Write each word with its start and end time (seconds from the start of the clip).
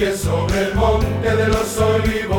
que 0.00 0.16
sobre 0.16 0.62
el 0.62 0.74
monte 0.76 1.36
de 1.36 1.48
los 1.48 1.76
olivos 1.76 2.29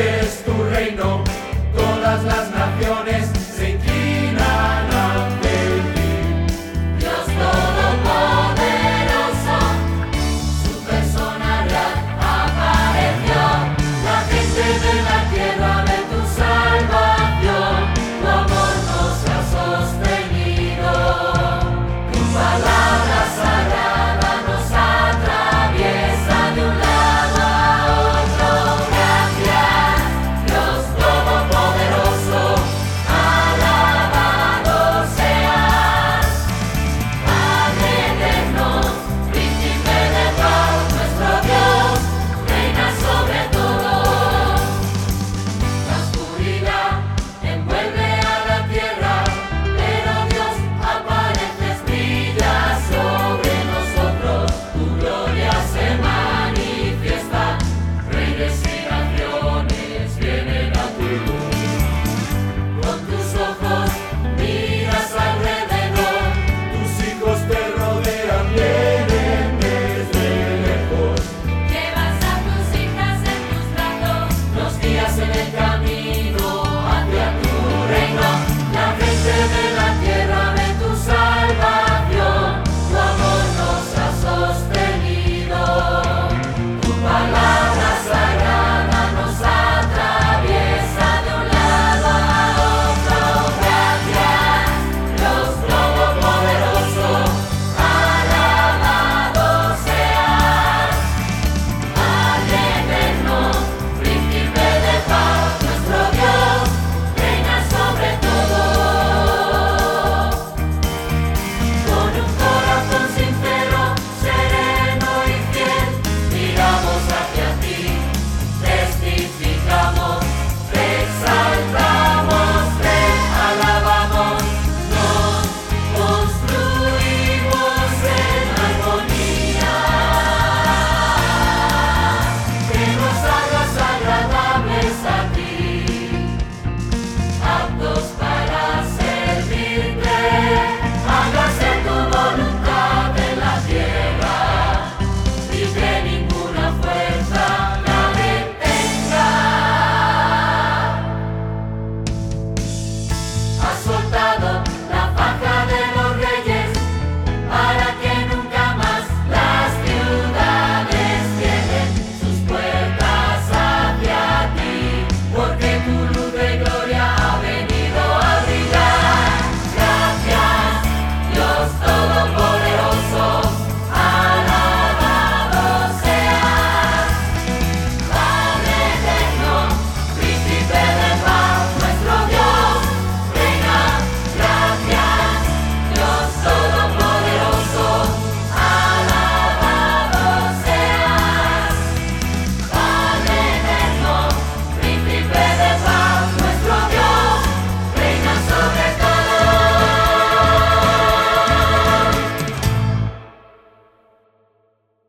best. 0.00 0.49